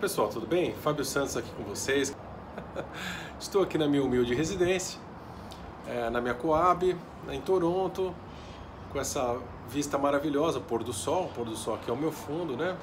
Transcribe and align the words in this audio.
Pessoal, 0.00 0.28
tudo 0.28 0.46
bem? 0.46 0.72
Fábio 0.74 1.04
Santos 1.04 1.36
aqui 1.36 1.50
com 1.56 1.64
vocês. 1.64 2.16
Estou 3.40 3.64
aqui 3.64 3.76
na 3.76 3.88
minha 3.88 4.00
humilde 4.00 4.32
residência, 4.32 5.00
é, 5.88 6.08
na 6.08 6.20
minha 6.20 6.34
Coab, 6.34 6.96
em 7.28 7.40
Toronto, 7.40 8.14
com 8.92 9.00
essa 9.00 9.36
vista 9.68 9.98
maravilhosa, 9.98 10.60
pôr 10.60 10.84
do 10.84 10.92
sol, 10.92 11.28
pôr 11.34 11.46
do 11.46 11.56
sol 11.56 11.74
aqui 11.74 11.90
ao 11.90 11.96
meu 11.96 12.12
fundo, 12.12 12.56
né? 12.56 12.76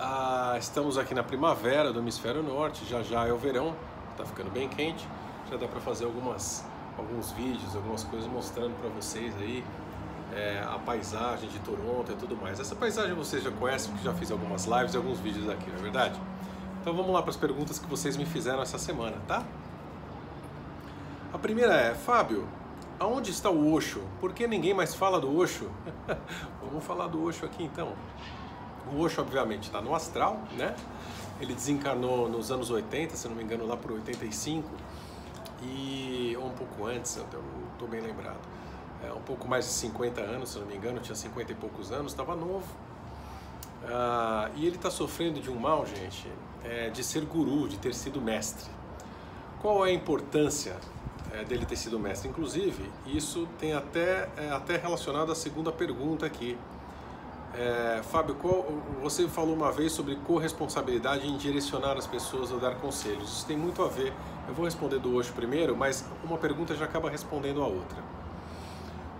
Ah, 0.00 0.56
estamos 0.58 0.96
aqui 0.96 1.14
na 1.14 1.22
primavera 1.22 1.92
do 1.92 1.98
hemisfério 1.98 2.42
norte, 2.42 2.86
já 2.86 3.02
já 3.02 3.26
é 3.26 3.32
o 3.32 3.36
verão, 3.36 3.76
tá 4.16 4.24
ficando 4.24 4.50
bem 4.50 4.70
quente, 4.70 5.06
já 5.50 5.58
dá 5.58 5.68
para 5.68 5.80
fazer 5.80 6.06
algumas, 6.06 6.64
alguns 6.96 7.30
vídeos, 7.32 7.76
algumas 7.76 8.04
coisas 8.04 8.26
mostrando 8.26 8.74
para 8.80 8.88
vocês 8.88 9.34
aí 9.36 9.62
é, 10.34 10.62
a 10.66 10.78
paisagem 10.78 11.48
de 11.48 11.58
Toronto 11.60 12.10
e 12.12 12.14
tudo 12.14 12.36
mais. 12.36 12.58
Essa 12.58 12.74
paisagem 12.74 13.14
vocês 13.14 13.42
já 13.42 13.50
conhecem, 13.50 13.90
porque 13.92 14.04
já 14.04 14.14
fiz 14.14 14.30
algumas 14.30 14.64
lives 14.64 14.94
e 14.94 14.96
alguns 14.96 15.18
vídeos 15.18 15.48
aqui, 15.48 15.70
não 15.70 15.78
é 15.78 15.82
verdade? 15.82 16.18
Então 16.80 16.94
vamos 16.94 17.12
lá 17.12 17.22
para 17.22 17.30
as 17.30 17.36
perguntas 17.36 17.78
que 17.78 17.86
vocês 17.86 18.16
me 18.16 18.24
fizeram 18.24 18.62
essa 18.62 18.78
semana, 18.78 19.16
tá? 19.28 19.44
A 21.32 21.38
primeira 21.38 21.74
é, 21.74 21.94
Fábio, 21.94 22.46
aonde 22.98 23.30
está 23.30 23.50
o 23.50 23.72
Osho? 23.72 24.02
Por 24.20 24.32
que 24.32 24.46
ninguém 24.46 24.74
mais 24.74 24.94
fala 24.94 25.20
do 25.20 25.34
Osho? 25.36 25.70
vamos 26.62 26.84
falar 26.84 27.06
do 27.08 27.22
Osho 27.24 27.44
aqui 27.44 27.64
então. 27.64 27.92
O 28.92 29.00
Osho, 29.00 29.20
obviamente, 29.20 29.64
está 29.64 29.80
no 29.80 29.94
astral, 29.94 30.40
né? 30.56 30.74
Ele 31.40 31.54
desencarnou 31.54 32.28
nos 32.28 32.50
anos 32.50 32.70
80, 32.70 33.16
se 33.16 33.28
não 33.28 33.34
me 33.34 33.42
engano, 33.42 33.66
lá 33.66 33.76
por 33.76 33.92
85, 33.92 34.68
e 35.62 36.36
ou 36.40 36.46
um 36.46 36.50
pouco 36.50 36.86
antes, 36.86 37.16
eu 37.16 37.24
estou 37.74 37.88
bem 37.88 38.00
lembrado 38.00 38.38
é, 39.06 39.12
um 39.12 39.20
pouco 39.20 39.48
mais 39.48 39.64
de 39.64 39.72
50 39.72 40.20
anos, 40.20 40.50
se 40.50 40.58
não 40.58 40.66
me 40.66 40.76
engano, 40.76 41.00
tinha 41.00 41.14
50 41.14 41.52
e 41.52 41.54
poucos 41.54 41.90
anos, 41.90 42.12
estava 42.12 42.36
novo. 42.36 42.66
Ah, 43.84 44.50
e 44.56 44.66
ele 44.66 44.76
está 44.76 44.90
sofrendo 44.90 45.40
de 45.40 45.50
um 45.50 45.58
mal, 45.58 45.84
gente, 45.86 46.28
é, 46.64 46.90
de 46.90 47.02
ser 47.02 47.24
guru, 47.24 47.68
de 47.68 47.76
ter 47.78 47.94
sido 47.94 48.20
mestre. 48.20 48.70
Qual 49.60 49.84
é 49.86 49.90
a 49.90 49.92
importância 49.92 50.76
é, 51.32 51.44
dele 51.44 51.66
ter 51.66 51.76
sido 51.76 51.98
mestre? 51.98 52.28
Inclusive, 52.28 52.90
isso 53.06 53.48
tem 53.58 53.74
até, 53.74 54.28
é, 54.36 54.50
até 54.50 54.76
relacionado 54.76 55.32
à 55.32 55.34
segunda 55.34 55.72
pergunta 55.72 56.26
aqui. 56.26 56.56
É, 57.54 58.00
Fábio, 58.04 58.34
qual, 58.36 58.66
você 59.02 59.28
falou 59.28 59.54
uma 59.54 59.70
vez 59.70 59.92
sobre 59.92 60.16
corresponsabilidade 60.16 61.28
em 61.28 61.36
direcionar 61.36 61.98
as 61.98 62.06
pessoas 62.06 62.50
ou 62.50 62.58
dar 62.58 62.76
conselhos. 62.76 63.30
Isso 63.30 63.46
tem 63.46 63.56
muito 63.56 63.82
a 63.82 63.88
ver. 63.88 64.12
Eu 64.48 64.54
vou 64.54 64.64
responder 64.64 64.98
do 64.98 65.14
hoje 65.14 65.30
primeiro, 65.32 65.76
mas 65.76 66.04
uma 66.24 66.38
pergunta 66.38 66.74
já 66.74 66.86
acaba 66.86 67.10
respondendo 67.10 67.62
a 67.62 67.66
outra. 67.66 68.21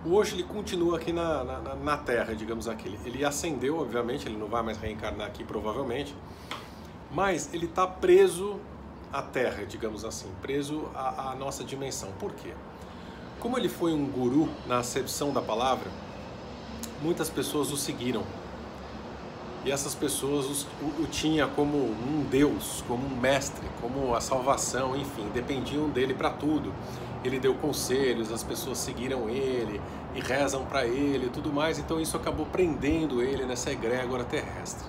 Hoje 0.05 0.35
ele 0.35 0.43
continua 0.43 0.97
aqui 0.97 1.13
na, 1.13 1.45
na, 1.45 1.75
na 1.75 1.97
Terra, 1.97 2.35
digamos 2.35 2.67
aqui. 2.67 2.99
Ele 3.05 3.23
ascendeu, 3.23 3.79
obviamente, 3.79 4.27
ele 4.27 4.35
não 4.35 4.47
vai 4.47 4.61
mais 4.61 4.77
reencarnar 4.77 5.27
aqui 5.27 5.45
provavelmente, 5.45 6.13
mas 7.09 7.53
ele 7.53 7.67
está 7.67 7.87
preso 7.87 8.59
à 9.13 9.21
Terra, 9.21 9.65
digamos 9.65 10.03
assim, 10.03 10.29
preso 10.41 10.89
à, 10.93 11.31
à 11.31 11.35
nossa 11.35 11.63
dimensão. 11.63 12.09
Por 12.19 12.33
quê? 12.33 12.53
Como 13.39 13.57
ele 13.57 13.69
foi 13.69 13.93
um 13.93 14.05
guru 14.05 14.49
na 14.67 14.79
acepção 14.79 15.31
da 15.31 15.41
palavra, 15.41 15.89
muitas 17.01 17.29
pessoas 17.29 17.71
o 17.71 17.77
seguiram. 17.77 18.23
E 19.63 19.71
essas 19.71 19.95
pessoas 19.95 20.67
o, 20.81 21.03
o 21.03 21.07
tinha 21.07 21.47
como 21.47 21.77
um 21.77 22.27
Deus, 22.29 22.83
como 22.89 23.05
um 23.05 23.17
mestre, 23.21 23.65
como 23.79 24.13
a 24.13 24.19
salvação, 24.19 24.97
enfim, 24.97 25.29
dependiam 25.33 25.89
dele 25.89 26.13
para 26.13 26.29
tudo 26.29 26.73
ele 27.27 27.39
deu 27.39 27.53
conselhos, 27.55 28.31
as 28.31 28.43
pessoas 28.43 28.77
seguiram 28.77 29.29
ele 29.29 29.81
e 30.15 30.19
rezam 30.19 30.65
para 30.65 30.85
ele 30.85 31.27
e 31.27 31.29
tudo 31.29 31.51
mais, 31.51 31.79
então 31.79 31.99
isso 31.99 32.15
acabou 32.17 32.45
prendendo 32.45 33.21
ele 33.21 33.45
nessa 33.45 33.71
egrégora 33.71 34.23
terrestre. 34.23 34.87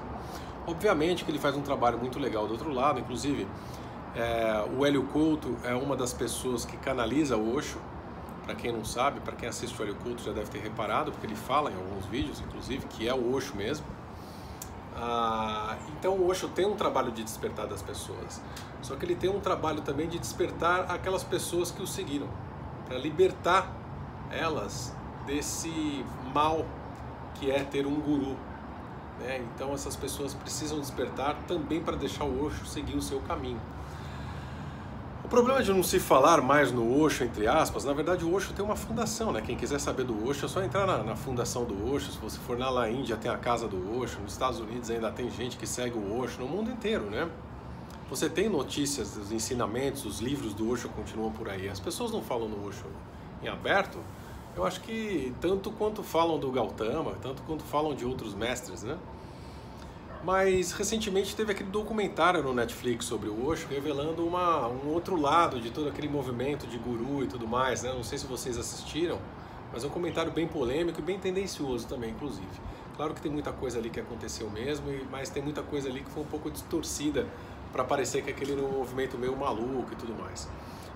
Obviamente 0.67 1.25
que 1.25 1.31
ele 1.31 1.39
faz 1.39 1.57
um 1.57 1.63
trabalho 1.63 1.99
muito 1.99 2.19
legal 2.19 2.47
do 2.47 2.53
outro 2.53 2.73
lado, 2.73 2.99
inclusive 2.99 3.47
é, 4.15 4.65
o 4.77 4.87
Hélio 4.87 5.05
Couto 5.05 5.57
é 5.65 5.75
uma 5.75 5.97
das 5.97 6.13
pessoas 6.13 6.65
que 6.65 6.77
canaliza 6.77 7.37
o 7.37 7.55
Osho, 7.55 7.79
para 8.45 8.55
quem 8.55 8.73
não 8.73 8.85
sabe, 8.85 9.21
para 9.21 9.35
quem 9.35 9.49
assiste 9.49 9.79
o 9.81 9.83
Hélio 9.83 9.97
Couto 9.97 10.23
já 10.23 10.33
deve 10.33 10.51
ter 10.51 10.59
reparado, 10.59 11.11
porque 11.11 11.27
ele 11.27 11.37
fala 11.37 11.71
em 11.71 11.75
alguns 11.75 12.07
vídeos, 12.07 12.41
inclusive, 12.41 12.87
que 12.87 13.09
é 13.09 13.15
o 13.15 13.35
Osho 13.35 13.57
mesmo. 13.57 13.87
Ah, 14.97 15.77
então 15.99 16.13
o 16.15 16.29
Osho 16.29 16.49
tem 16.49 16.67
um 16.67 16.77
trabalho 16.77 17.11
de 17.11 17.25
despertar 17.25 17.67
das 17.67 17.83
pessoas, 17.83 18.41
só 18.81 18.95
que 18.95 19.05
ele 19.05 19.17
tem 19.17 19.29
um 19.29 19.41
trabalho 19.41 19.81
também 19.81 20.09
de 20.09 20.19
despertar 20.19 20.91
aquelas 20.91 21.25
pessoas 21.25 21.71
que 21.71 21.83
o 21.83 21.87
seguiram, 21.87 22.29
para 22.87 22.97
libertar 22.97 23.73
elas 24.31 24.95
desse 25.27 26.05
mal 26.33 26.65
que 27.35 27.51
é 27.51 27.65
ter 27.65 27.87
um 27.87 27.95
guru. 27.95 28.37
Né? 29.21 29.45
Então 29.55 29.73
essas 29.73 29.97
pessoas 29.97 30.35
precisam 30.35 30.79
despertar 30.81 31.37
também 31.47 31.81
para 31.81 31.97
deixar 31.97 32.25
o 32.25 32.45
Osho 32.45 32.65
seguir 32.67 32.97
o 32.97 33.03
seu 33.03 33.21
caminho. 33.21 33.61
Problema 35.35 35.61
de 35.65 35.73
não 35.73 35.83
se 35.83 35.99
falar 35.99 36.41
mais 36.41 36.71
no 36.71 36.97
Osho, 36.97 37.25
entre 37.25 37.49
aspas, 37.49 37.85
na 37.85 37.93
verdade 37.93 38.25
o 38.25 38.33
Osho 38.33 38.53
tem 38.53 38.65
uma 38.65 38.77
fundação, 38.77 39.33
né? 39.33 39.43
Quem 39.45 39.57
quiser 39.57 39.81
saber 39.81 40.05
do 40.05 40.29
Osho 40.29 40.47
é 40.47 40.49
só 40.49 40.63
entrar 40.63 40.87
na, 40.87 40.99
na 41.03 41.17
fundação 41.17 41.65
do 41.65 41.93
Osho. 41.93 42.13
Se 42.13 42.19
você 42.19 42.39
for 42.39 42.57
na 42.57 42.71
La 42.71 42.89
Índia, 42.89 43.17
tem 43.17 43.29
a 43.29 43.37
casa 43.37 43.67
do 43.67 43.99
Osho. 43.99 44.21
Nos 44.21 44.31
Estados 44.31 44.61
Unidos 44.61 44.89
ainda 44.93 45.11
tem 45.11 45.29
gente 45.33 45.57
que 45.57 45.67
segue 45.67 45.99
o 45.99 46.21
Osho, 46.21 46.41
no 46.41 46.47
mundo 46.47 46.71
inteiro, 46.71 47.11
né? 47.11 47.29
Você 48.09 48.31
tem 48.31 48.49
notícias 48.49 49.17
dos 49.17 49.33
ensinamentos, 49.33 50.05
os 50.07 50.21
livros 50.21 50.55
do 50.55 50.71
Osho 50.71 50.89
continuam 50.91 51.33
por 51.33 51.49
aí. 51.49 51.69
As 51.69 51.81
pessoas 51.81 52.13
não 52.13 52.23
falam 52.23 52.49
no 52.49 52.69
Osho 52.69 52.87
em 53.43 53.49
aberto. 53.49 53.99
Eu 54.55 54.65
acho 54.65 54.83
que 54.83 55.35
tanto 55.41 55.73
quanto 55.73 56.05
falam 56.05 56.39
do 56.39 56.49
Gautama, 56.53 57.15
tanto 57.21 57.43
quanto 57.43 57.65
falam 57.65 57.93
de 57.93 58.05
outros 58.05 58.35
mestres, 58.35 58.85
né? 58.85 58.97
Mas 60.25 60.73
recentemente 60.73 61.37
teve 61.37 61.53
aquele 61.53 61.69
documentário 61.69 62.43
no 62.43 62.55
Netflix 62.55 63.05
sobre 63.05 63.29
o 63.29 63.47
Osho, 63.47 63.69
revelando 63.69 64.27
uma, 64.27 64.67
um 64.69 64.89
outro 64.89 65.21
lado 65.21 65.61
de 65.61 65.71
todo 65.71 65.87
aquele 65.87 66.09
movimento 66.09 66.67
de 66.67 66.79
guru 66.79 67.23
e 67.23 67.27
tudo 67.27 67.47
mais. 67.47 67.83
Né? 67.83 67.93
Não 67.93 68.03
sei 68.03 68.17
se 68.17 68.27
vocês 68.27 68.57
assistiram, 68.57 69.19
mas 69.71 69.85
é 69.85 69.87
um 69.87 69.91
comentário 69.91 70.33
bem 70.33 70.49
polêmico 70.49 70.99
e 70.99 71.03
bem 71.03 71.19
tendencioso 71.19 71.87
também, 71.87 72.11
inclusive. 72.11 72.49
Claro 72.97 73.13
que 73.13 73.21
tem 73.21 73.31
muita 73.31 73.53
coisa 73.53 73.79
ali 73.79 73.91
que 73.91 74.01
aconteceu 74.01 74.49
mesmo, 74.49 74.87
mas 75.11 75.29
tem 75.29 75.43
muita 75.43 75.63
coisa 75.63 75.91
ali 75.91 76.01
que 76.01 76.11
foi 76.11 76.23
um 76.23 76.27
pouco 76.27 76.51
distorcida 76.51 77.27
para 77.71 77.85
parecer 77.85 78.23
que 78.23 78.31
aquele 78.31 78.53
era 78.53 78.63
um 78.63 78.79
movimento 78.79 79.19
meio 79.19 79.37
maluco 79.37 79.93
e 79.93 79.97
tudo 79.97 80.15
mais. 80.15 80.49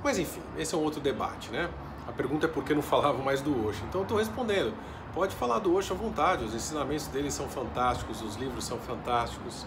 Mas 0.03 0.19
enfim, 0.19 0.41
esse 0.56 0.75
é 0.75 0.78
um 0.78 0.83
outro 0.83 1.00
debate, 1.00 1.50
né? 1.50 1.69
A 2.09 2.13
pergunta 2.13 2.47
é 2.47 2.49
por 2.49 2.65
que 2.65 2.75
não 2.75 2.81
falavam 2.81 3.23
mais 3.23 3.43
do 3.43 3.67
Osho. 3.67 3.85
Então 3.87 4.01
eu 4.01 4.03
estou 4.03 4.17
respondendo. 4.17 4.73
Pode 5.15 5.37
falar 5.37 5.59
do 5.59 5.75
Osho 5.77 5.93
à 5.93 5.97
vontade, 5.97 6.43
os 6.43 6.55
ensinamentos 6.55 7.07
dele 7.09 7.31
são 7.31 7.47
fantásticos, 7.49 8.23
os 8.23 8.37
livros 8.37 8.65
são 8.65 8.79
fantásticos, 8.79 9.67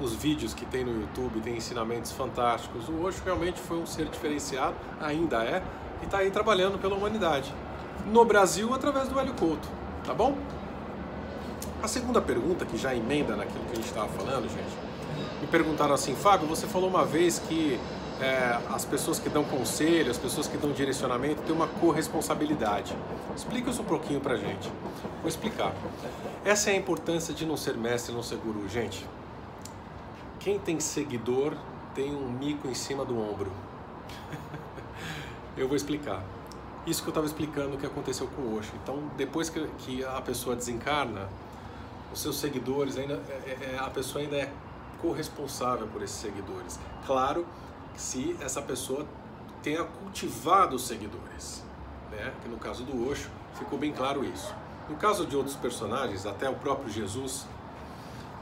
os 0.00 0.12
vídeos 0.12 0.52
que 0.52 0.66
tem 0.66 0.84
no 0.84 1.00
YouTube 1.00 1.40
têm 1.40 1.56
ensinamentos 1.56 2.10
fantásticos. 2.10 2.88
O 2.88 3.04
Osho 3.04 3.22
realmente 3.24 3.60
foi 3.60 3.78
um 3.78 3.86
ser 3.86 4.06
diferenciado, 4.06 4.74
ainda 5.00 5.44
é, 5.44 5.62
e 6.02 6.04
está 6.04 6.18
aí 6.18 6.32
trabalhando 6.32 6.80
pela 6.80 6.96
humanidade. 6.96 7.54
No 8.06 8.24
Brasil, 8.24 8.74
através 8.74 9.08
do 9.08 9.18
Hélio 9.18 9.34
Couto, 9.34 9.68
tá 10.04 10.12
bom? 10.12 10.36
A 11.80 11.86
segunda 11.86 12.20
pergunta, 12.20 12.64
que 12.66 12.76
já 12.76 12.92
emenda 12.92 13.36
naquilo 13.36 13.64
que 13.66 13.72
a 13.72 13.76
gente 13.76 13.86
estava 13.88 14.08
falando, 14.08 14.48
gente, 14.48 14.76
me 15.40 15.46
perguntaram 15.46 15.94
assim, 15.94 16.16
Fábio, 16.16 16.48
você 16.48 16.66
falou 16.66 16.88
uma 16.88 17.04
vez 17.04 17.38
que 17.38 17.78
é, 18.20 18.58
as 18.70 18.84
pessoas 18.84 19.18
que 19.18 19.28
dão 19.28 19.44
conselho, 19.44 20.10
as 20.10 20.18
pessoas 20.18 20.48
que 20.48 20.56
dão 20.56 20.72
direcionamento 20.72 21.42
têm 21.42 21.54
uma 21.54 21.68
corresponsabilidade. 21.68 22.94
Explica 23.36 23.70
isso 23.70 23.82
um 23.82 23.84
pouquinho 23.84 24.20
pra 24.20 24.36
gente. 24.36 24.70
Vou 25.20 25.28
explicar. 25.28 25.72
Essa 26.44 26.70
é 26.70 26.74
a 26.74 26.76
importância 26.76 27.32
de 27.32 27.46
não 27.46 27.56
ser 27.56 27.76
mestre, 27.76 28.12
não 28.12 28.22
ser 28.22 28.36
guru. 28.36 28.68
Gente, 28.68 29.06
quem 30.40 30.58
tem 30.58 30.80
seguidor 30.80 31.54
tem 31.94 32.14
um 32.14 32.30
mico 32.30 32.68
em 32.68 32.74
cima 32.74 33.04
do 33.04 33.18
ombro. 33.18 33.52
eu 35.56 35.68
vou 35.68 35.76
explicar. 35.76 36.22
Isso 36.86 37.02
que 37.02 37.08
eu 37.08 37.12
estava 37.12 37.26
explicando 37.26 37.76
que 37.76 37.86
aconteceu 37.86 38.26
com 38.28 38.42
o 38.42 38.58
Osho. 38.58 38.72
Então, 38.82 39.02
depois 39.16 39.50
que, 39.50 39.64
que 39.78 40.04
a 40.04 40.20
pessoa 40.20 40.56
desencarna, 40.56 41.28
os 42.12 42.20
seus 42.20 42.36
seguidores 42.36 42.96
ainda 42.96 43.14
é, 43.28 43.50
é, 43.50 43.74
é 43.74 43.78
a 43.78 43.90
pessoa 43.90 44.24
ainda 44.24 44.36
é 44.36 44.50
corresponsável 45.00 45.86
por 45.88 46.02
esses 46.02 46.16
seguidores. 46.16 46.80
Claro 47.06 47.46
se 47.98 48.36
essa 48.40 48.62
pessoa 48.62 49.04
tenha 49.60 49.82
cultivado 49.82 50.78
seguidores, 50.78 51.64
né? 52.12 52.32
Que 52.40 52.48
no 52.48 52.56
caso 52.56 52.84
do 52.84 53.10
Osho 53.10 53.28
ficou 53.54 53.78
bem 53.78 53.92
claro 53.92 54.24
isso. 54.24 54.54
No 54.88 54.96
caso 54.96 55.26
de 55.26 55.36
outros 55.36 55.56
personagens, 55.56 56.24
até 56.24 56.48
o 56.48 56.54
próprio 56.54 56.90
Jesus, 56.90 57.44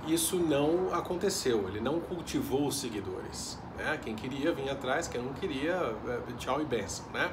isso 0.07 0.37
não 0.37 0.95
aconteceu. 0.95 1.67
Ele 1.69 1.81
não 1.81 1.99
cultivou 1.99 2.71
seguidores. 2.71 3.59
Né? 3.77 3.99
Quem 4.05 4.15
queria 4.15 4.53
vinha 4.53 4.73
atrás, 4.73 5.09
quem 5.09 5.23
não 5.23 5.33
queria, 5.33 5.73
é, 6.07 6.21
tchau 6.39 6.61
e 6.61 6.65
benção, 6.65 7.07
né? 7.13 7.33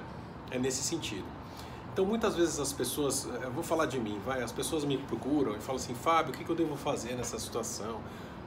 É 0.50 0.58
nesse 0.58 0.82
sentido. 0.82 1.26
Então 1.92 2.06
muitas 2.06 2.36
vezes 2.36 2.58
as 2.58 2.74
pessoas, 2.74 3.26
eu 3.26 3.52
vou 3.52 3.64
falar 3.64 3.86
de 3.86 4.00
mim, 4.00 4.20
vai, 4.26 4.42
as 4.42 4.52
pessoas 4.52 4.84
me 4.84 4.98
procuram 4.98 5.56
e 5.56 5.60
falam 5.60 5.80
assim, 5.80 5.94
Fábio, 5.94 6.34
o 6.34 6.38
que 6.38 6.50
eu 6.50 6.56
devo 6.56 6.76
fazer 6.76 7.16
nessa 7.16 7.38
situação? 7.38 8.00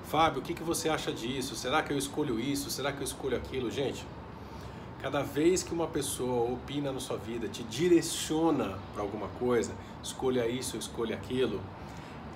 Fábio, 0.07 0.41
o 0.41 0.43
que, 0.43 0.55
que 0.55 0.63
você 0.63 0.89
acha 0.89 1.13
disso? 1.13 1.57
Será 1.57 1.83
que 1.83 1.93
eu 1.93 1.99
escolho 1.99 2.39
isso? 2.39 2.71
Será 2.71 2.93
que 2.93 3.01
eu 3.01 3.05
escolho 3.05 3.37
aquilo? 3.37 3.69
Gente, 3.71 4.07
cada 5.03 5.21
vez 5.21 5.65
que 5.65 5.75
uma 5.75 5.89
pessoa 5.89 6.53
opina 6.53 6.93
na 6.93 7.01
sua 7.01 7.17
vida, 7.17 7.49
te 7.49 7.65
direciona 7.65 8.79
para 8.95 9.03
alguma 9.03 9.27
coisa, 9.39 9.73
escolha 10.05 10.47
isso, 10.47 10.77
escolha 10.77 11.17
aquilo, 11.17 11.61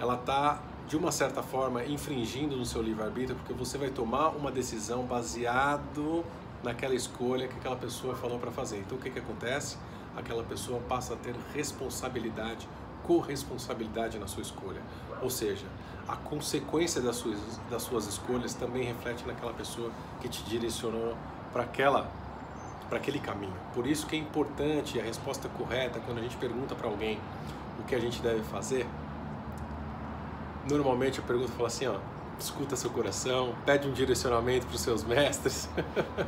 ela 0.00 0.14
está 0.14 0.61
de 0.88 0.96
uma 0.96 1.12
certa 1.12 1.44
forma, 1.44 1.84
infringindo 1.84 2.56
no 2.56 2.67
seu 2.67 2.82
livre-arbítrio, 2.82 3.37
porque 3.37 3.52
você 3.52 3.78
vai 3.78 3.90
tomar 3.90 4.31
uma 4.31 4.50
decisão 4.50 5.05
baseado 5.05 6.25
naquela 6.64 6.96
escolha 6.96 7.46
que 7.46 7.55
aquela 7.55 7.76
pessoa 7.76 8.16
falou 8.16 8.40
para 8.40 8.50
fazer. 8.50 8.78
Então, 8.78 8.99
o 8.99 9.00
que, 9.00 9.11
que 9.11 9.20
acontece? 9.20 9.76
Aquela 10.16 10.43
pessoa 10.43 10.81
passa 10.88 11.14
a 11.14 11.16
ter 11.16 11.37
responsabilidade, 11.55 12.69
corresponsabilidade 13.06 14.19
na 14.19 14.26
sua 14.26 14.43
escolha. 14.43 14.81
Ou 15.23 15.31
seja, 15.31 15.67
a 16.08 16.17
consequência 16.17 17.00
das 17.00 17.17
suas, 17.17 17.38
das 17.70 17.82
suas 17.82 18.06
escolhas 18.06 18.55
também 18.55 18.85
reflete 18.85 19.26
naquela 19.26 19.52
pessoa 19.52 19.91
que 20.20 20.29
te 20.29 20.43
direcionou 20.44 21.17
para 21.52 21.62
aquela 21.62 22.11
para 22.88 22.99
aquele 22.99 23.20
caminho. 23.20 23.55
Por 23.73 23.87
isso 23.87 24.05
que 24.05 24.17
é 24.17 24.19
importante 24.19 24.99
a 24.99 25.02
resposta 25.05 25.49
correta 25.49 26.00
quando 26.00 26.19
a 26.19 26.23
gente 26.23 26.37
pergunta 26.37 26.75
para 26.75 26.88
alguém 26.88 27.20
o 27.79 27.85
que 27.85 27.94
a 27.94 28.00
gente 28.00 28.20
deve 28.20 28.43
fazer. 28.43 28.85
Normalmente 30.69 31.20
a 31.20 31.23
pergunta 31.23 31.52
fala 31.52 31.69
assim, 31.69 31.87
ó, 31.87 31.99
escuta 32.37 32.75
seu 32.75 32.91
coração, 32.91 33.55
pede 33.64 33.87
um 33.87 33.93
direcionamento 33.93 34.67
para 34.67 34.75
os 34.75 34.81
seus 34.81 35.05
mestres. 35.05 35.69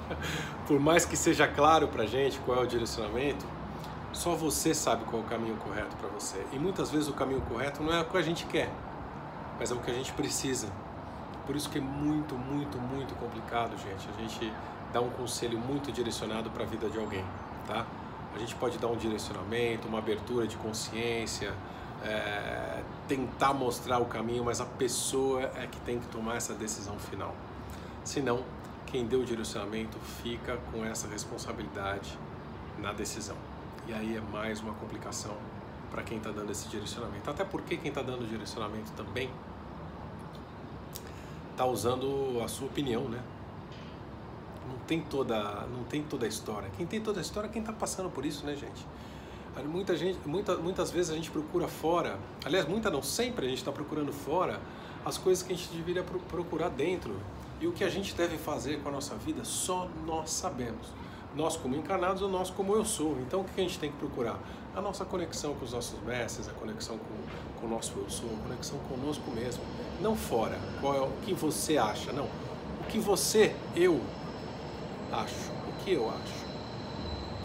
Por 0.68 0.78
mais 0.78 1.04
que 1.04 1.16
seja 1.16 1.48
claro 1.48 1.88
para 1.88 2.04
a 2.04 2.06
gente 2.06 2.38
qual 2.40 2.58
é 2.58 2.62
o 2.62 2.66
direcionamento, 2.66 3.44
só 4.12 4.34
você 4.34 4.74
sabe 4.74 5.04
qual 5.04 5.22
é 5.22 5.24
o 5.24 5.28
caminho 5.28 5.56
correto 5.56 5.96
para 5.96 6.08
você. 6.08 6.44
E 6.52 6.58
muitas 6.58 6.90
vezes 6.90 7.08
o 7.08 7.12
caminho 7.12 7.40
correto 7.42 7.82
não 7.82 7.92
é 7.92 8.00
o 8.00 8.04
que 8.04 8.16
a 8.16 8.22
gente 8.22 8.44
quer, 8.46 8.70
mas 9.58 9.70
é 9.70 9.74
o 9.74 9.78
que 9.78 9.90
a 9.90 9.94
gente 9.94 10.12
precisa. 10.12 10.68
Por 11.46 11.56
isso 11.56 11.68
que 11.68 11.78
é 11.78 11.80
muito, 11.80 12.34
muito, 12.36 12.78
muito 12.78 13.14
complicado, 13.14 13.76
gente. 13.78 14.08
A 14.08 14.20
gente 14.20 14.52
dá 14.92 15.00
um 15.00 15.10
conselho 15.10 15.58
muito 15.58 15.90
direcionado 15.90 16.50
para 16.50 16.62
a 16.62 16.66
vida 16.66 16.88
de 16.88 16.98
alguém, 16.98 17.24
tá? 17.66 17.86
A 18.34 18.38
gente 18.38 18.54
pode 18.54 18.78
dar 18.78 18.88
um 18.88 18.96
direcionamento, 18.96 19.88
uma 19.88 19.98
abertura 19.98 20.46
de 20.46 20.56
consciência, 20.56 21.52
é, 22.04 22.82
tentar 23.08 23.52
mostrar 23.52 23.98
o 23.98 24.06
caminho, 24.06 24.44
mas 24.44 24.60
a 24.60 24.66
pessoa 24.66 25.42
é 25.56 25.66
que 25.66 25.80
tem 25.80 25.98
que 25.98 26.06
tomar 26.08 26.36
essa 26.36 26.54
decisão 26.54 26.98
final. 26.98 27.34
Senão, 28.04 28.44
quem 28.86 29.06
deu 29.06 29.20
o 29.20 29.24
direcionamento 29.24 29.98
fica 30.22 30.58
com 30.70 30.84
essa 30.84 31.08
responsabilidade 31.08 32.18
na 32.78 32.92
decisão. 32.92 33.51
E 33.86 33.92
aí 33.92 34.16
é 34.16 34.20
mais 34.20 34.60
uma 34.60 34.72
complicação 34.74 35.36
para 35.90 36.02
quem 36.02 36.18
está 36.18 36.30
dando 36.30 36.50
esse 36.50 36.68
direcionamento. 36.68 37.28
Até 37.28 37.44
porque 37.44 37.76
quem 37.76 37.88
está 37.88 38.00
dando 38.00 38.28
direcionamento 38.28 38.92
também 38.92 39.28
está 41.50 41.66
usando 41.66 42.40
a 42.42 42.48
sua 42.48 42.68
opinião, 42.68 43.08
né? 43.08 43.20
Não 44.68 44.78
tem 44.86 45.00
toda, 45.00 45.66
não 45.66 45.82
tem 45.84 46.02
toda 46.02 46.24
a 46.24 46.28
história. 46.28 46.70
Quem 46.76 46.86
tem 46.86 47.00
toda 47.00 47.18
a 47.18 47.22
história 47.22 47.48
é 47.48 47.50
quem 47.50 47.60
está 47.60 47.72
passando 47.72 48.08
por 48.08 48.24
isso, 48.24 48.46
né, 48.46 48.54
gente? 48.54 48.86
Muita 49.66 49.96
gente, 49.96 50.18
muita, 50.26 50.56
muitas 50.56 50.90
vezes 50.90 51.10
a 51.10 51.14
gente 51.14 51.30
procura 51.30 51.68
fora, 51.68 52.18
aliás, 52.42 52.66
muita 52.66 52.90
não, 52.90 53.02
sempre 53.02 53.44
a 53.44 53.48
gente 53.48 53.58
está 53.58 53.70
procurando 53.70 54.10
fora 54.10 54.58
as 55.04 55.18
coisas 55.18 55.42
que 55.42 55.52
a 55.52 55.56
gente 55.56 55.68
deveria 55.74 56.02
procurar 56.02 56.70
dentro. 56.70 57.14
E 57.60 57.66
o 57.66 57.72
que 57.72 57.84
a 57.84 57.88
gente 57.88 58.14
deve 58.14 58.38
fazer 58.38 58.80
com 58.80 58.88
a 58.88 58.92
nossa 58.92 59.14
vida, 59.16 59.44
só 59.44 59.88
nós 60.06 60.30
sabemos. 60.30 60.86
Nós 61.34 61.56
como 61.56 61.74
encarnados 61.74 62.20
ou 62.20 62.28
nós 62.28 62.50
como 62.50 62.74
eu 62.74 62.84
sou. 62.84 63.16
Então 63.20 63.40
o 63.40 63.44
que 63.44 63.60
a 63.60 63.64
gente 63.64 63.78
tem 63.78 63.90
que 63.90 63.96
procurar? 63.96 64.38
A 64.74 64.80
nossa 64.80 65.04
conexão 65.04 65.54
com 65.54 65.64
os 65.64 65.72
nossos 65.72 65.98
mestres, 66.02 66.48
a 66.48 66.52
conexão 66.52 66.98
com, 66.98 67.60
com 67.60 67.66
o 67.66 67.70
nosso 67.70 67.92
eu 67.96 68.08
sou, 68.08 68.28
a 68.28 68.48
conexão 68.48 68.78
conosco 68.88 69.30
mesmo. 69.30 69.62
Não 70.00 70.16
fora, 70.16 70.58
qual 70.80 70.94
é 70.94 71.00
o 71.00 71.10
que 71.22 71.32
você 71.32 71.78
acha, 71.78 72.12
não. 72.12 72.24
O 72.80 72.84
que 72.88 72.98
você, 72.98 73.54
eu, 73.76 74.00
acho. 75.12 75.50
O 75.68 75.84
que 75.84 75.92
eu 75.92 76.08
acho. 76.10 76.46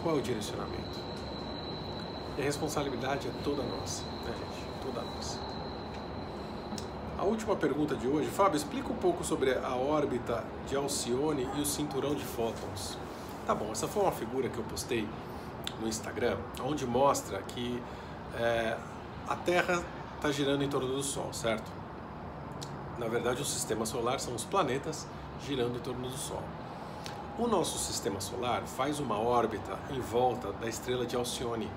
Qual 0.02 0.16
é 0.16 0.18
o 0.18 0.22
direcionamento? 0.22 0.98
E 2.36 2.40
a 2.40 2.44
responsabilidade 2.44 3.28
é 3.28 3.30
toda 3.42 3.62
nossa, 3.62 4.04
né, 4.24 4.32
gente? 4.32 4.84
Toda 4.84 5.02
nossa. 5.02 5.38
A 7.18 7.24
última 7.24 7.56
pergunta 7.56 7.96
de 7.96 8.06
hoje, 8.06 8.28
Fábio, 8.28 8.56
explica 8.56 8.92
um 8.92 8.96
pouco 8.96 9.24
sobre 9.24 9.52
a 9.52 9.74
órbita 9.74 10.44
de 10.68 10.76
Alcione 10.76 11.48
e 11.56 11.60
o 11.60 11.66
cinturão 11.66 12.14
de 12.14 12.24
fótons. 12.24 12.96
Tá 13.48 13.54
bom, 13.54 13.72
essa 13.72 13.88
foi 13.88 14.02
uma 14.02 14.12
figura 14.12 14.46
que 14.50 14.58
eu 14.58 14.64
postei 14.64 15.08
no 15.80 15.88
Instagram, 15.88 16.36
onde 16.62 16.84
mostra 16.84 17.40
que 17.40 17.82
é, 18.34 18.76
a 19.26 19.34
Terra 19.36 19.82
está 20.16 20.30
girando 20.30 20.62
em 20.62 20.68
torno 20.68 20.88
do 20.88 21.02
Sol, 21.02 21.32
certo? 21.32 21.72
Na 22.98 23.08
verdade, 23.08 23.40
o 23.40 23.46
sistema 23.46 23.86
solar 23.86 24.20
são 24.20 24.34
os 24.34 24.44
planetas 24.44 25.06
girando 25.46 25.76
em 25.76 25.80
torno 25.80 26.10
do 26.10 26.18
Sol. 26.18 26.42
O 27.38 27.46
nosso 27.46 27.78
sistema 27.78 28.20
solar 28.20 28.64
faz 28.64 29.00
uma 29.00 29.18
órbita 29.18 29.78
em 29.88 30.00
volta 30.00 30.52
da 30.52 30.68
estrela 30.68 31.06
de 31.06 31.16
Alcione, 31.16 31.70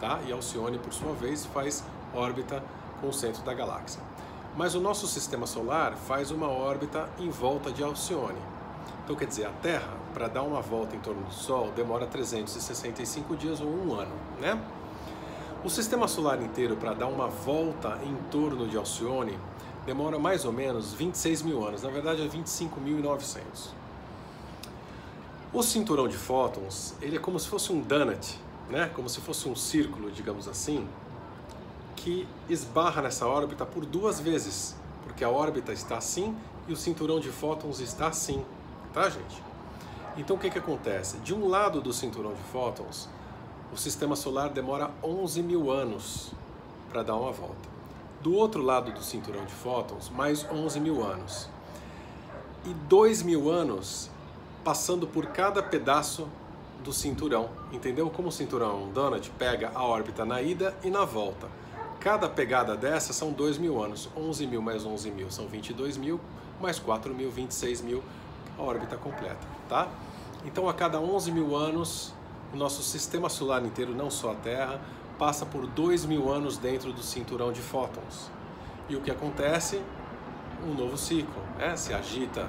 tá? 0.00 0.18
E 0.26 0.32
Alcione, 0.32 0.80
por 0.80 0.92
sua 0.92 1.12
vez, 1.12 1.46
faz 1.46 1.84
órbita 2.12 2.60
com 3.00 3.06
o 3.06 3.12
centro 3.12 3.44
da 3.44 3.54
galáxia. 3.54 4.02
Mas 4.56 4.74
o 4.74 4.80
nosso 4.80 5.06
sistema 5.06 5.46
solar 5.46 5.94
faz 5.94 6.32
uma 6.32 6.48
órbita 6.48 7.08
em 7.20 7.30
volta 7.30 7.70
de 7.70 7.84
Alcione. 7.84 8.42
Então, 9.04 9.14
quer 9.14 9.26
dizer, 9.26 9.46
a 9.46 9.52
Terra, 9.62 9.97
para 10.12 10.28
dar 10.28 10.42
uma 10.42 10.60
volta 10.60 10.96
em 10.96 11.00
torno 11.00 11.22
do 11.22 11.32
Sol, 11.32 11.70
demora 11.74 12.06
365 12.06 13.36
dias 13.36 13.60
ou 13.60 13.68
um 13.68 13.94
ano, 13.94 14.14
né? 14.40 14.60
O 15.64 15.68
sistema 15.68 16.06
solar 16.06 16.40
inteiro, 16.40 16.76
para 16.76 16.94
dar 16.94 17.06
uma 17.06 17.26
volta 17.26 17.98
em 18.04 18.14
torno 18.30 18.68
de 18.68 18.76
Alcione, 18.76 19.36
demora 19.84 20.18
mais 20.18 20.44
ou 20.44 20.52
menos 20.52 20.92
26 20.92 21.42
mil 21.42 21.66
anos, 21.66 21.82
na 21.82 21.90
verdade 21.90 22.22
é 22.22 22.28
25.900. 22.28 23.78
O 25.52 25.62
cinturão 25.62 26.06
de 26.06 26.16
fótons, 26.16 26.94
ele 27.00 27.16
é 27.16 27.18
como 27.18 27.40
se 27.40 27.48
fosse 27.48 27.72
um 27.72 27.80
donut, 27.80 28.38
né? 28.68 28.90
como 28.94 29.08
se 29.08 29.20
fosse 29.20 29.48
um 29.48 29.56
círculo, 29.56 30.10
digamos 30.10 30.46
assim, 30.46 30.86
que 31.96 32.28
esbarra 32.48 33.02
nessa 33.02 33.26
órbita 33.26 33.64
por 33.66 33.84
duas 33.84 34.20
vezes, 34.20 34.76
porque 35.02 35.24
a 35.24 35.30
órbita 35.30 35.72
está 35.72 35.96
assim 35.96 36.36
e 36.68 36.72
o 36.72 36.76
cinturão 36.76 37.18
de 37.18 37.30
fótons 37.30 37.80
está 37.80 38.08
assim, 38.08 38.44
tá, 38.92 39.08
gente? 39.08 39.42
Então 40.18 40.34
o 40.34 40.38
que, 40.38 40.50
que 40.50 40.58
acontece? 40.58 41.18
De 41.18 41.32
um 41.32 41.46
lado 41.46 41.80
do 41.80 41.92
cinturão 41.92 42.34
de 42.34 42.42
fótons, 42.50 43.08
o 43.72 43.76
sistema 43.76 44.16
solar 44.16 44.50
demora 44.50 44.90
11 45.00 45.40
mil 45.44 45.70
anos 45.70 46.32
para 46.90 47.04
dar 47.04 47.14
uma 47.14 47.30
volta. 47.30 47.68
Do 48.20 48.34
outro 48.34 48.60
lado 48.60 48.90
do 48.90 49.00
cinturão 49.00 49.44
de 49.44 49.52
fótons, 49.52 50.10
mais 50.10 50.44
11 50.50 50.80
mil 50.80 51.04
anos. 51.04 51.48
E 52.64 52.70
2 52.88 53.22
mil 53.22 53.48
anos 53.48 54.10
passando 54.64 55.06
por 55.06 55.26
cada 55.26 55.62
pedaço 55.62 56.26
do 56.82 56.92
cinturão. 56.92 57.48
Entendeu? 57.72 58.10
Como 58.10 58.26
o 58.26 58.32
cinturão 58.32 58.88
donut 58.92 59.30
pega 59.38 59.70
a 59.72 59.84
órbita 59.84 60.24
na 60.24 60.42
ida 60.42 60.76
e 60.82 60.90
na 60.90 61.04
volta. 61.04 61.46
Cada 62.00 62.28
pegada 62.28 62.76
dessa 62.76 63.12
são 63.12 63.30
2 63.30 63.56
mil 63.56 63.80
anos. 63.80 64.08
11 64.16 64.48
mil 64.48 64.60
mais 64.60 64.84
11 64.84 65.12
mil 65.12 65.30
são 65.30 65.46
22 65.46 65.96
mil, 65.96 66.20
mais 66.60 66.80
4 66.80 67.14
mil, 67.14 67.30
26 67.30 67.82
mil, 67.82 68.02
a 68.58 68.62
órbita 68.62 68.96
completa, 68.96 69.46
tá? 69.68 69.88
Então, 70.44 70.68
a 70.68 70.74
cada 70.74 71.00
11 71.00 71.32
mil 71.32 71.56
anos, 71.56 72.14
o 72.52 72.56
nosso 72.56 72.82
sistema 72.82 73.28
solar 73.28 73.64
inteiro, 73.64 73.94
não 73.94 74.10
só 74.10 74.32
a 74.32 74.34
Terra, 74.34 74.80
passa 75.18 75.44
por 75.44 75.66
2 75.66 76.04
mil 76.06 76.32
anos 76.32 76.56
dentro 76.58 76.92
do 76.92 77.02
cinturão 77.02 77.52
de 77.52 77.60
fótons. 77.60 78.30
E 78.88 78.96
o 78.96 79.00
que 79.00 79.10
acontece? 79.10 79.82
Um 80.64 80.74
novo 80.74 80.96
ciclo, 80.96 81.42
né? 81.58 81.76
se 81.76 81.92
agita 81.92 82.48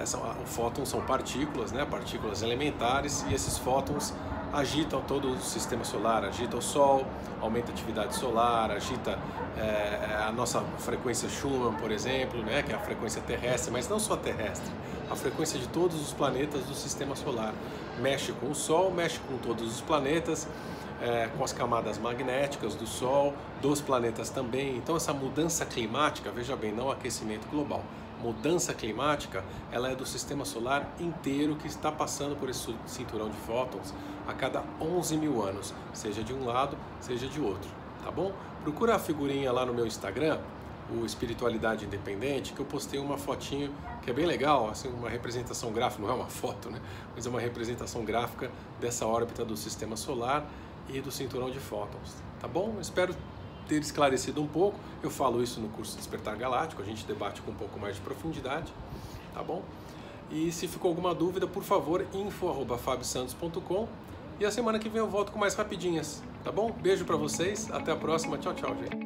é, 0.00 0.06
são, 0.06 0.20
fótons 0.46 0.88
são 0.88 1.00
partículas, 1.02 1.72
né, 1.72 1.84
partículas 1.84 2.42
elementares, 2.42 3.24
e 3.28 3.34
esses 3.34 3.58
fótons 3.58 4.14
agitam 4.56 5.02
todo 5.02 5.32
o 5.32 5.38
sistema 5.38 5.84
solar, 5.84 6.24
agita 6.24 6.56
o 6.56 6.62
Sol, 6.62 7.06
aumenta 7.42 7.70
a 7.70 7.74
atividade 7.74 8.16
solar, 8.16 8.70
agita 8.70 9.18
é, 9.58 10.24
a 10.26 10.32
nossa 10.32 10.62
frequência 10.78 11.28
Schumann, 11.28 11.74
por 11.74 11.90
exemplo, 11.90 12.42
né, 12.42 12.62
que 12.62 12.72
é 12.72 12.74
a 12.74 12.78
frequência 12.78 13.20
terrestre, 13.20 13.70
mas 13.70 13.86
não 13.86 13.98
só 13.98 14.16
terrestre, 14.16 14.72
a 15.10 15.14
frequência 15.14 15.60
de 15.60 15.68
todos 15.68 16.00
os 16.00 16.14
planetas 16.14 16.64
do 16.64 16.74
sistema 16.74 17.14
solar. 17.14 17.52
Mexe 18.00 18.32
com 18.32 18.50
o 18.50 18.54
Sol, 18.54 18.90
mexe 18.90 19.20
com 19.20 19.36
todos 19.36 19.74
os 19.74 19.80
planetas, 19.82 20.48
é, 21.02 21.28
com 21.36 21.44
as 21.44 21.52
camadas 21.52 21.98
magnéticas 21.98 22.74
do 22.74 22.86
Sol, 22.86 23.34
dos 23.60 23.82
planetas 23.82 24.30
também. 24.30 24.78
Então 24.78 24.96
essa 24.96 25.12
mudança 25.12 25.66
climática, 25.66 26.30
veja 26.30 26.56
bem, 26.56 26.72
não 26.72 26.90
aquecimento 26.90 27.46
global, 27.50 27.84
mudança 28.26 28.74
climática, 28.74 29.44
ela 29.70 29.88
é 29.88 29.94
do 29.94 30.04
sistema 30.04 30.44
solar 30.44 30.92
inteiro 30.98 31.54
que 31.54 31.68
está 31.68 31.92
passando 31.92 32.34
por 32.34 32.50
esse 32.50 32.74
cinturão 32.84 33.30
de 33.30 33.36
fótons 33.36 33.94
a 34.26 34.34
cada 34.34 34.64
11 34.80 35.16
mil 35.16 35.42
anos, 35.44 35.72
seja 35.92 36.24
de 36.24 36.34
um 36.34 36.44
lado, 36.44 36.76
seja 37.00 37.28
de 37.28 37.40
outro, 37.40 37.70
tá 38.04 38.10
bom? 38.10 38.32
Procura 38.64 38.96
a 38.96 38.98
figurinha 38.98 39.52
lá 39.52 39.64
no 39.64 39.72
meu 39.72 39.86
Instagram, 39.86 40.40
o 40.90 41.04
Espiritualidade 41.04 41.84
Independente, 41.84 42.52
que 42.52 42.58
eu 42.58 42.66
postei 42.66 42.98
uma 42.98 43.16
fotinho 43.16 43.72
que 44.02 44.10
é 44.10 44.12
bem 44.12 44.26
legal, 44.26 44.70
assim, 44.70 44.88
uma 44.88 45.08
representação 45.08 45.72
gráfica, 45.72 46.02
não 46.02 46.10
é 46.10 46.14
uma 46.14 46.26
foto, 46.26 46.68
né? 46.68 46.80
Mas 47.14 47.26
é 47.26 47.30
uma 47.30 47.40
representação 47.40 48.04
gráfica 48.04 48.50
dessa 48.80 49.06
órbita 49.06 49.44
do 49.44 49.56
sistema 49.56 49.96
solar 49.96 50.44
e 50.88 51.00
do 51.00 51.12
cinturão 51.12 51.48
de 51.48 51.60
fótons, 51.60 52.16
tá 52.40 52.48
bom? 52.48 52.76
Espero 52.80 53.14
ter 53.68 53.80
esclarecido 53.80 54.42
um 54.42 54.46
pouco. 54.46 54.78
Eu 55.02 55.10
falo 55.10 55.42
isso 55.42 55.60
no 55.60 55.68
curso 55.68 55.96
Despertar 55.96 56.36
Galáctico, 56.36 56.82
a 56.82 56.84
gente 56.84 57.04
debate 57.06 57.42
com 57.42 57.50
um 57.50 57.54
pouco 57.54 57.78
mais 57.78 57.96
de 57.96 58.02
profundidade, 58.02 58.72
tá 59.34 59.42
bom? 59.42 59.62
E 60.30 60.50
se 60.50 60.66
ficou 60.66 60.88
alguma 60.88 61.14
dúvida, 61.14 61.46
por 61.46 61.62
favor, 61.62 62.04
info@fabiosantos.com 62.12 63.88
e 64.40 64.44
a 64.44 64.50
semana 64.50 64.78
que 64.78 64.88
vem 64.88 64.98
eu 64.98 65.08
volto 65.08 65.32
com 65.32 65.38
mais 65.38 65.54
rapidinhas, 65.54 66.22
tá 66.42 66.50
bom? 66.50 66.70
Beijo 66.70 67.04
para 67.04 67.16
vocês, 67.16 67.70
até 67.70 67.92
a 67.92 67.96
próxima, 67.96 68.36
tchau, 68.38 68.54
tchau, 68.54 68.74
gente. 68.76 69.05